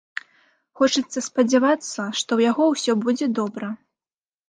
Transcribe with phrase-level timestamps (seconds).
[0.81, 3.67] Хочацца спадзявацца, што ў яго ўсё будзе добра.